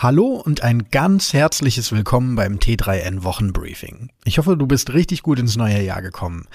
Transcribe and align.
Hallo 0.00 0.40
und 0.44 0.62
ein 0.62 0.90
ganz 0.92 1.32
herzliches 1.32 1.90
Willkommen 1.90 2.36
beim 2.36 2.60
T3N 2.60 3.24
Wochenbriefing. 3.24 4.10
Ich 4.24 4.38
hoffe, 4.38 4.56
du 4.56 4.64
bist 4.68 4.92
richtig 4.92 5.24
gut 5.24 5.40
ins 5.40 5.56
neue 5.56 5.82
Jahr 5.82 6.02
gekommen. 6.02 6.46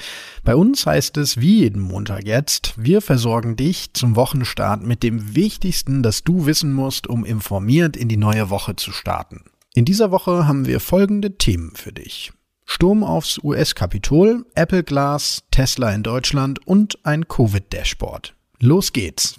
Bei 0.45 0.55
uns 0.55 0.85
heißt 0.85 1.17
es 1.17 1.41
wie 1.41 1.59
jeden 1.59 1.81
Montag 1.81 2.25
jetzt, 2.25 2.73
wir 2.77 3.01
versorgen 3.01 3.57
dich 3.57 3.91
zum 3.91 4.15
Wochenstart 4.15 4.83
mit 4.83 5.03
dem 5.03 5.35
Wichtigsten, 5.35 6.03
das 6.03 6.23
du 6.23 6.45
wissen 6.45 6.71
musst, 6.71 7.05
um 7.07 7.25
informiert 7.25 7.97
in 7.97 8.07
die 8.07 8.15
neue 8.15 8.49
Woche 8.49 8.77
zu 8.77 8.93
starten. 8.93 9.43
In 9.73 9.83
dieser 9.83 10.09
Woche 10.09 10.47
haben 10.47 10.65
wir 10.65 10.79
folgende 10.79 11.37
Themen 11.37 11.73
für 11.75 11.91
dich. 11.91 12.31
Sturm 12.63 13.03
aufs 13.03 13.43
US-Kapitol, 13.43 14.45
Apple 14.55 14.85
Glass, 14.85 15.43
Tesla 15.51 15.91
in 15.91 16.03
Deutschland 16.03 16.65
und 16.65 16.97
ein 17.05 17.27
Covid-Dashboard. 17.27 18.35
Los 18.61 18.93
geht's! 18.93 19.37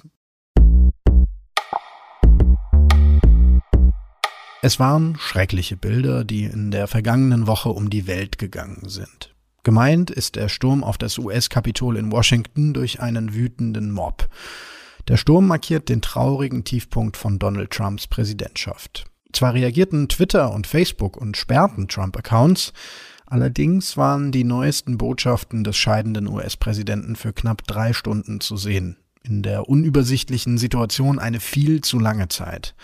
Es 4.64 4.80
waren 4.80 5.18
schreckliche 5.18 5.76
Bilder, 5.76 6.24
die 6.24 6.44
in 6.44 6.70
der 6.70 6.86
vergangenen 6.86 7.46
Woche 7.46 7.68
um 7.68 7.90
die 7.90 8.06
Welt 8.06 8.38
gegangen 8.38 8.88
sind. 8.88 9.34
Gemeint 9.62 10.10
ist 10.10 10.36
der 10.36 10.48
Sturm 10.48 10.82
auf 10.82 10.96
das 10.96 11.18
US-Kapitol 11.18 11.98
in 11.98 12.10
Washington 12.10 12.72
durch 12.72 12.98
einen 12.98 13.34
wütenden 13.34 13.90
Mob. 13.90 14.26
Der 15.06 15.18
Sturm 15.18 15.48
markiert 15.48 15.90
den 15.90 16.00
traurigen 16.00 16.64
Tiefpunkt 16.64 17.18
von 17.18 17.38
Donald 17.38 17.72
Trumps 17.72 18.06
Präsidentschaft. 18.06 19.04
Zwar 19.34 19.52
reagierten 19.52 20.08
Twitter 20.08 20.50
und 20.50 20.66
Facebook 20.66 21.18
und 21.18 21.36
sperrten 21.36 21.86
Trump-Accounts, 21.86 22.72
allerdings 23.26 23.98
waren 23.98 24.32
die 24.32 24.44
neuesten 24.44 24.96
Botschaften 24.96 25.62
des 25.62 25.76
scheidenden 25.76 26.26
US-Präsidenten 26.26 27.16
für 27.16 27.34
knapp 27.34 27.66
drei 27.66 27.92
Stunden 27.92 28.40
zu 28.40 28.56
sehen. 28.56 28.96
In 29.22 29.42
der 29.42 29.68
unübersichtlichen 29.68 30.56
Situation 30.56 31.18
eine 31.18 31.40
viel 31.40 31.82
zu 31.82 31.98
lange 31.98 32.28
Zeit. 32.28 32.74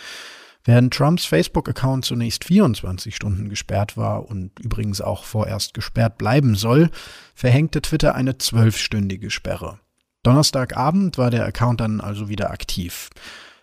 Während 0.64 0.92
Trumps 0.92 1.24
Facebook-Account 1.24 2.05
zunächst 2.05 2.45
24 2.45 3.16
Stunden 3.16 3.48
gesperrt 3.48 3.96
war 3.96 4.28
und 4.28 4.59
übrigens 4.60 5.00
auch 5.00 5.25
vorerst 5.25 5.75
gesperrt 5.75 6.19
bleiben 6.19 6.55
soll, 6.55 6.91
verhängte 7.34 7.80
Twitter 7.80 8.14
eine 8.14 8.36
zwölfstündige 8.36 9.31
Sperre. 9.31 9.81
Donnerstagabend 10.22 11.16
war 11.16 11.31
der 11.31 11.47
Account 11.47 11.81
dann 11.81 12.00
also 12.00 12.28
wieder 12.28 12.50
aktiv. 12.50 13.08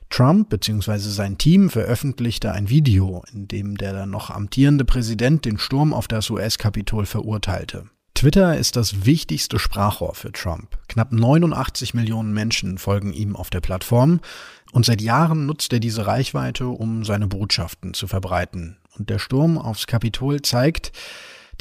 Trump 0.09 0.49
bzw. 0.49 0.97
sein 0.97 1.37
Team 1.37 1.69
veröffentlichte 1.69 2.51
ein 2.51 2.69
Video, 2.69 3.23
in 3.31 3.47
dem 3.47 3.77
der 3.77 3.93
dann 3.93 4.09
noch 4.09 4.31
amtierende 4.31 4.85
Präsident 4.85 5.45
den 5.45 5.59
Sturm 5.59 5.93
auf 5.93 6.07
das 6.07 6.29
US-Kapitol 6.29 7.05
verurteilte. 7.05 7.89
Twitter 8.17 8.57
ist 8.57 8.75
das 8.75 9.05
wichtigste 9.05 9.59
Sprachrohr 9.59 10.15
für 10.15 10.31
Trump. 10.31 10.75
Knapp 10.87 11.11
89 11.11 11.93
Millionen 11.93 12.33
Menschen 12.33 12.79
folgen 12.79 13.13
ihm 13.13 13.35
auf 13.35 13.51
der 13.51 13.61
Plattform 13.61 14.21
und 14.71 14.87
seit 14.87 15.01
Jahren 15.01 15.45
nutzt 15.45 15.71
er 15.71 15.79
diese 15.79 16.07
Reichweite, 16.07 16.67
um 16.67 17.05
seine 17.05 17.27
Botschaften 17.27 17.93
zu 17.93 18.07
verbreiten. 18.07 18.77
Und 18.97 19.11
der 19.11 19.19
Sturm 19.19 19.59
aufs 19.59 19.85
Kapitol 19.85 20.41
zeigt, 20.41 20.93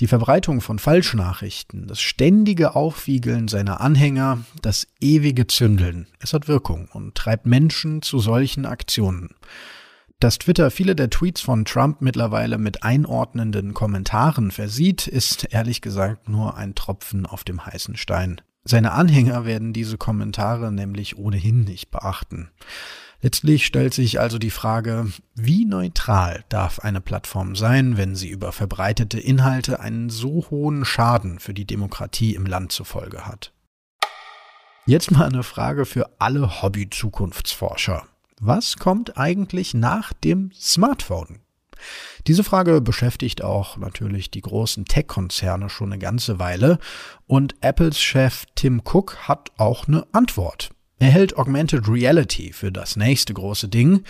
die 0.01 0.07
Verbreitung 0.07 0.63
von 0.63 0.79
Falschnachrichten, 0.79 1.89
das 1.89 2.01
ständige 2.01 2.75
Aufwiegeln 2.75 3.49
seiner 3.49 3.83
Anhänger, 3.83 4.39
das 4.63 4.87
ewige 4.99 5.47
Zündeln, 5.47 6.07
es 6.21 6.33
hat 6.33 6.49
Wirkung 6.49 6.89
und 6.91 7.15
treibt 7.15 7.45
Menschen 7.45 8.01
zu 8.01 8.19
solchen 8.19 8.65
Aktionen. 8.65 9.35
Dass 10.19 10.39
Twitter 10.39 10.71
viele 10.71 10.97
der 10.97 11.11
Tweets 11.11 11.43
von 11.43 11.67
Trump 11.67 12.01
mittlerweile 12.01 12.57
mit 12.57 12.83
einordnenden 12.83 13.75
Kommentaren 13.75 14.51
versieht, 14.51 15.07
ist 15.07 15.53
ehrlich 15.53 15.83
gesagt 15.83 16.29
nur 16.29 16.57
ein 16.57 16.75
Tropfen 16.75 17.27
auf 17.27 17.45
dem 17.45 17.67
heißen 17.67 17.97
Stein. 17.97 18.41
Seine 18.65 18.93
Anhänger 18.93 19.45
werden 19.45 19.75
diese 19.75 19.99
Kommentare 19.99 20.73
nämlich 20.73 21.19
ohnehin 21.19 21.65
nicht 21.65 21.91
beachten. 21.91 22.51
Letztlich 23.21 23.67
stellt 23.67 23.93
sich 23.93 24.19
also 24.19 24.39
die 24.39 24.51
Frage, 24.51 25.07
wie 25.35 25.67
neutral 25.67 26.45
darf 26.49 26.79
eine 26.79 27.01
Plattform 27.01 27.55
sein, 27.55 27.97
wenn 27.97 28.17
sie 28.17 28.29
über 28.29 28.53
verbreitete 28.53 29.21
Inhalte 29.21 29.81
einen 29.81 30.09
so 30.11 30.47
hohen 30.51 30.85
Schaden 30.85 31.41
für 31.41 31.55
die 31.55 31.67
Demokratie 31.67 32.35
im 32.35 32.47
Land 32.47 32.73
zur 32.73 32.87
Folge 32.87 33.27
hat. 33.27 33.53
Jetzt 34.87 35.11
mal 35.11 35.27
eine 35.27 35.43
Frage 35.43 35.85
für 35.85 36.11
alle 36.19 36.63
Hobby-Zukunftsforscher. 36.63 38.07
Was 38.41 38.77
kommt 38.77 39.17
eigentlich 39.17 39.73
nach 39.73 40.13
dem 40.13 40.51
Smartphone? 40.53 41.41
Diese 42.27 42.45
Frage 42.45 42.83
beschäftigt 42.83 43.43
auch 43.43 43.79
natürlich 43.79 44.31
die 44.31 44.43
großen 44.43 44.85
Tech-Konzerne 44.85 45.71
schon 45.71 45.93
eine 45.93 45.99
ganze 45.99 46.39
Weile 46.39 46.79
und 47.27 47.55
Apples 47.63 47.99
Chef 47.99 48.45
Tim 48.55 48.83
Cook 48.85 49.17
hat 49.29 49.53
auch 49.57 49.89
eine 49.89 50.07
Antwort. 50.13 50.71
Er 50.99 51.09
hält 51.09 51.37
Augmented 51.37 51.89
Reality 51.89 52.53
für 52.53 52.73
das 52.73 52.97
nächste 52.97 53.33
große 53.33 53.69
Ding 53.69 54.05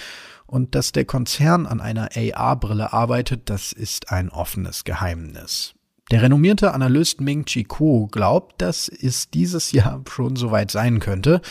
und 0.46 0.74
dass 0.74 0.92
der 0.92 1.04
Konzern 1.04 1.66
an 1.66 1.80
einer 1.80 2.10
AR-Brille 2.16 2.92
arbeitet, 2.92 3.48
das 3.50 3.72
ist 3.72 4.10
ein 4.10 4.28
offenes 4.30 4.84
Geheimnis. 4.84 5.74
Der 6.10 6.22
renommierte 6.22 6.72
Analyst 6.72 7.20
Ming 7.20 7.44
Chi 7.44 7.64
Kuo 7.64 8.06
glaubt, 8.06 8.60
dass 8.62 8.88
es 8.88 9.30
dieses 9.30 9.72
Jahr 9.72 10.02
schon 10.08 10.36
soweit 10.36 10.70
sein 10.70 11.00
könnte 11.00 11.42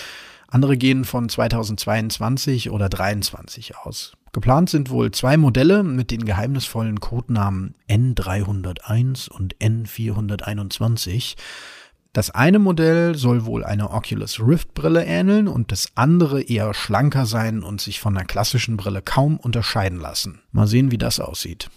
andere 0.56 0.78
gehen 0.78 1.04
von 1.04 1.28
2022 1.30 2.72
oder 2.72 2.90
2023 2.90 3.78
aus. 3.78 4.14
Geplant 4.32 4.70
sind 4.70 4.90
wohl 4.90 5.12
zwei 5.12 5.38
Modelle 5.38 5.84
mit 5.84 6.12
den 6.12 6.26
geheimnisvollen 6.26 7.00
Codenamen 7.00 7.76
N301 7.90 9.30
und 9.30 9.56
N421. 9.58 11.36
Das 12.14 12.32
eine 12.32 12.60
Modell 12.60 13.16
soll 13.16 13.46
wohl 13.46 13.66
einer 13.66 13.94
Oculus 13.94 14.40
Rift 14.40 14.74
Brille 14.74 15.06
ähneln 15.06 15.50
und 15.50 15.74
das 15.74 15.90
andere 15.96 16.42
eher 16.42 16.74
schlanker 16.74 17.26
sein 17.26 17.62
und 17.62 17.82
sich 17.82 18.00
von 18.00 18.16
einer 18.16 18.26
klassischen 18.26 18.78
Brille 18.78 19.02
kaum 19.02 19.38
unterscheiden 19.38 20.00
lassen. 20.00 20.42
Mal 20.54 20.68
sehen, 20.68 20.92
wie 20.92 20.98
das 20.98 21.20
aussieht. 21.20 21.70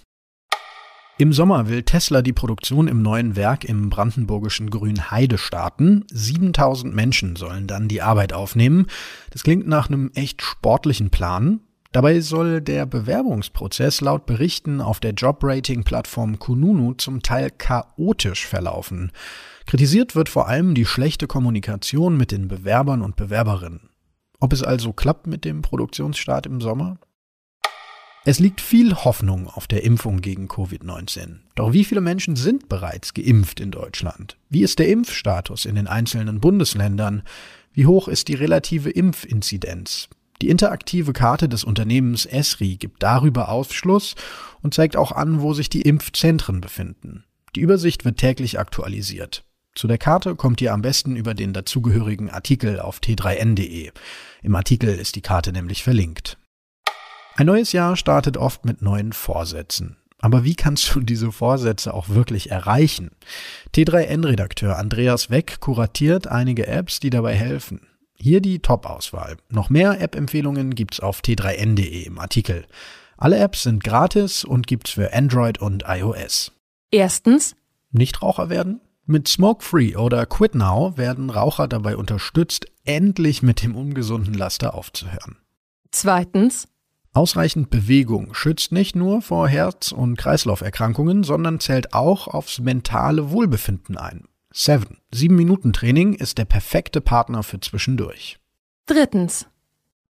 Im 1.21 1.33
Sommer 1.33 1.69
will 1.69 1.83
Tesla 1.83 2.23
die 2.23 2.33
Produktion 2.33 2.87
im 2.87 3.03
neuen 3.03 3.35
Werk 3.35 3.65
im 3.65 3.91
brandenburgischen 3.91 4.71
Grünheide 4.71 5.37
starten. 5.37 6.05
7000 6.13 6.95
Menschen 6.95 7.35
sollen 7.35 7.67
dann 7.67 7.89
die 7.89 8.03
Arbeit 8.03 8.33
aufnehmen. 8.33 8.87
Das 9.31 9.43
klingt 9.43 9.67
nach 9.67 9.89
einem 9.89 10.13
echt 10.15 10.43
sportlichen 10.43 11.11
Plan. 11.11 11.59
Dabei 11.91 12.21
soll 12.21 12.61
der 12.61 12.87
Bewerbungsprozess 12.87 14.01
laut 14.01 14.27
Berichten 14.27 14.81
auf 14.81 15.01
der 15.01 15.11
Jobrating-Plattform 15.11 16.39
Kununu 16.39 16.95
zum 16.95 17.21
Teil 17.21 17.51
chaotisch 17.51 18.47
verlaufen. 18.47 19.11
Kritisiert 19.67 20.15
wird 20.15 20.29
vor 20.29 20.47
allem 20.47 20.77
die 20.77 20.87
schlechte 20.87 21.27
Kommunikation 21.27 22.17
mit 22.17 22.31
den 22.31 22.47
Bewerbern 22.47 23.03
und 23.03 23.17
Bewerberinnen. 23.17 23.91
Ob 24.39 24.53
es 24.53 24.63
also 24.63 24.93
klappt 24.93 25.27
mit 25.27 25.45
dem 25.45 25.63
Produktionsstart 25.63 26.47
im 26.47 26.61
Sommer? 26.61 27.01
Es 28.29 28.41
liegt 28.41 28.61
viel 28.61 28.95
Hoffnung 28.95 29.47
auf 29.47 29.67
der 29.67 29.85
Impfung 29.85 30.21
gegen 30.21 30.49
Covid-19. 30.49 31.37
Doch 31.55 31.73
wie 31.73 31.83
viele 31.83 32.03
Menschen 32.03 32.37
sind 32.37 32.69
bereits 32.69 33.15
geimpft 33.15 33.59
in 33.59 33.71
Deutschland? 33.71 34.37
Wie 34.51 34.61
ist 34.61 34.79
der 34.79 34.91
Impfstatus 34.91 35.65
in 35.65 35.77
den 35.77 35.87
einzelnen 35.87 36.39
Bundesländern? 36.39 37.23
Wie 37.73 37.87
hoch 37.87 38.07
ist 38.07 38.29
die 38.29 38.35
relative 38.35 38.91
Impfinzidenz? 38.91 40.11
Die 40.43 40.51
interaktive 40.51 41.15
Karte 41.15 41.49
des 41.49 41.65
Unternehmens 41.65 42.27
Esri 42.27 42.77
gibt 42.77 43.03
darüber 43.03 43.49
Aufschluss 43.49 44.15
und 44.61 44.75
zeigt 44.75 44.99
auch 44.99 45.13
an, 45.13 45.41
wo 45.41 45.55
sich 45.55 45.71
die 45.71 45.81
Impfzentren 45.81 46.61
befinden. 46.61 47.25
Die 47.57 47.61
Übersicht 47.61 48.05
wird 48.05 48.19
täglich 48.19 48.59
aktualisiert. 48.59 49.43
Zu 49.75 49.87
der 49.87 49.97
Karte 49.97 50.35
kommt 50.35 50.61
ihr 50.61 50.75
am 50.75 50.83
besten 50.83 51.17
über 51.17 51.33
den 51.33 51.55
dazugehörigen 51.55 52.29
Artikel 52.29 52.79
auf 52.79 52.99
t3n.de. 52.99 53.91
Im 54.43 54.55
Artikel 54.55 54.91
ist 54.91 55.17
die 55.17 55.23
Karte 55.23 55.51
nämlich 55.51 55.83
verlinkt. 55.83 56.37
Ein 57.39 57.47
neues 57.47 57.71
Jahr 57.71 57.95
startet 57.95 58.37
oft 58.37 58.65
mit 58.65 58.83
neuen 58.83 59.13
Vorsätzen. 59.13 59.97
Aber 60.19 60.43
wie 60.43 60.57
kannst 60.57 60.93
du 60.93 60.99
diese 60.99 61.31
Vorsätze 61.31 61.95
auch 61.95 62.09
wirklich 62.09 62.51
erreichen? 62.51 63.13
T3N-Redakteur 63.77 64.77
Andreas 64.77 65.31
Weck 65.31 65.61
kuratiert 65.61 66.27
einige 66.27 66.67
Apps, 66.67 66.99
die 66.99 67.11
dabei 67.11 67.37
helfen. 67.37 67.87
Hier 68.17 68.41
die 68.41 68.59
Top-Auswahl. 68.59 69.37
Noch 69.51 69.71
mehr 69.71 70.01
App-Empfehlungen 70.01 70.75
gibt's 70.75 70.99
auf 70.99 71.21
t3n.de 71.21 72.03
im 72.03 72.19
Artikel. 72.19 72.67
Alle 73.17 73.39
Apps 73.39 73.63
sind 73.63 73.85
gratis 73.85 74.43
und 74.43 74.67
gibt's 74.67 74.91
für 74.91 75.15
Android 75.15 75.59
und 75.59 75.85
iOS. 75.87 76.51
Erstens. 76.91 77.55
Nichtraucher 77.93 78.51
werden? 78.51 78.81
Mit 79.07 79.29
Smoke 79.29 79.65
Free 79.65 79.95
oder 79.95 80.27
Quit 80.27 80.57
Now 80.57 80.95
werden 80.97 81.31
Raucher 81.31 81.69
dabei 81.69 81.97
unterstützt, 81.97 82.67
endlich 82.85 83.45
mit 83.45 83.63
dem 83.63 83.77
ungesunden 83.77 84.35
Laster 84.35 84.75
aufzuhören. 84.75 85.37
Zweitens. 85.93 86.67
Ausreichend 87.13 87.71
Bewegung 87.71 88.35
schützt 88.35 88.73
nicht 88.73 88.95
nur 88.95 89.23
vor 89.23 89.49
Herz- 89.49 89.93
und 89.93 90.17
Kreislauferkrankungen, 90.17 91.25
sondern 91.25 91.61
zählt 91.61 91.95
auch 91.95 92.29
aufs 92.29 92.61
mentale 92.61 93.31
Wohlbefinden 93.31 93.97
ein. 93.97 94.25
Seven. 94.53 94.99
Sieben 95.13 95.37
Minuten 95.37 95.73
Training 95.73 96.15
ist 96.15 96.39
der 96.39 96.45
perfekte 96.45 97.01
Partner 97.01 97.43
für 97.43 97.61
zwischendurch. 97.61 98.39
Drittens. 98.87 99.47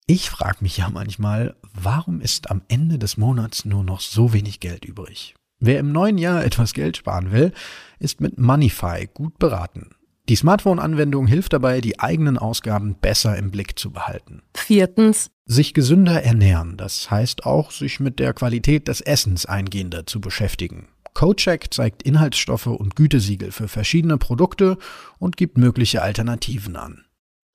Ich 0.06 0.30
frage 0.30 0.60
mich 0.62 0.78
ja 0.78 0.90
manchmal, 0.90 1.56
warum 1.74 2.22
ist 2.22 2.50
am 2.50 2.62
Ende 2.68 2.98
des 2.98 3.18
Monats 3.18 3.66
nur 3.66 3.84
noch 3.84 4.00
so 4.00 4.32
wenig 4.34 4.60
Geld 4.60 4.86
übrig? 4.86 5.36
Wer 5.60 5.80
im 5.80 5.92
neuen 5.92 6.18
Jahr 6.18 6.46
etwas 6.46 6.74
Geld 6.74 6.98
sparen 6.98 7.32
will, 7.32 7.52
ist 8.00 8.22
mit 8.22 8.38
Moneyfy 8.38 9.10
gut 9.14 9.38
beraten. 9.40 9.90
Die 10.30 10.36
Smartphone-Anwendung 10.36 11.26
hilft 11.26 11.54
dabei, 11.54 11.80
die 11.80 12.00
eigenen 12.00 12.38
Ausgaben 12.38 12.96
besser 12.96 13.38
im 13.38 13.50
Blick 13.50 13.80
zu 13.80 13.92
behalten. 13.92 14.42
Viertens. 14.56 15.32
Sich 15.46 15.74
gesünder 15.74 16.22
ernähren, 16.22 16.76
das 16.76 17.10
heißt 17.10 17.46
auch, 17.46 17.72
sich 17.72 18.02
mit 18.02 18.20
der 18.20 18.34
Qualität 18.34 18.90
des 18.90 19.00
Essens 19.00 19.46
eingehender 19.46 20.06
zu 20.06 20.20
beschäftigen. 20.20 20.90
CoCheck 21.14 21.74
zeigt 21.74 22.04
Inhaltsstoffe 22.04 22.68
und 22.68 22.96
Gütesiegel 22.96 23.52
für 23.52 23.70
verschiedene 23.70 24.18
Produkte 24.18 24.78
und 25.18 25.38
gibt 25.38 25.58
mögliche 25.58 26.02
Alternativen 26.02 26.76
an. 26.76 27.06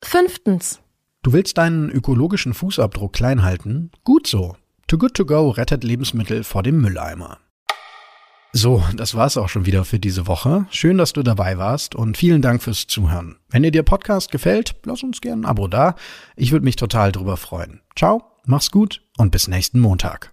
Fünftens. 0.02 0.80
Du 1.22 1.32
willst 1.32 1.58
deinen 1.58 1.90
ökologischen 1.90 2.54
Fußabdruck 2.54 3.12
klein 3.12 3.42
halten? 3.42 3.90
Gut 4.02 4.26
so. 4.26 4.56
Too 4.88 4.98
Good 4.98 5.14
To 5.14 5.26
Go 5.26 5.50
rettet 5.50 5.84
Lebensmittel 5.84 6.42
vor 6.42 6.62
dem 6.62 6.80
Mülleimer. 6.80 7.38
So, 8.54 8.84
das 8.94 9.14
war's 9.14 9.38
auch 9.38 9.48
schon 9.48 9.64
wieder 9.64 9.86
für 9.86 9.98
diese 9.98 10.26
Woche. 10.26 10.66
Schön, 10.70 10.98
dass 10.98 11.14
du 11.14 11.22
dabei 11.22 11.56
warst 11.56 11.94
und 11.94 12.18
vielen 12.18 12.42
Dank 12.42 12.62
fürs 12.62 12.86
Zuhören. 12.86 13.36
Wenn 13.48 13.62
dir 13.62 13.70
der 13.70 13.82
Podcast 13.82 14.30
gefällt, 14.30 14.74
lass 14.84 15.02
uns 15.02 15.22
gerne 15.22 15.42
ein 15.42 15.46
Abo 15.46 15.68
da. 15.68 15.94
Ich 16.36 16.52
würde 16.52 16.64
mich 16.64 16.76
total 16.76 17.12
drüber 17.12 17.38
freuen. 17.38 17.80
Ciao, 17.96 18.22
mach's 18.44 18.70
gut 18.70 19.02
und 19.16 19.30
bis 19.30 19.48
nächsten 19.48 19.80
Montag. 19.80 20.31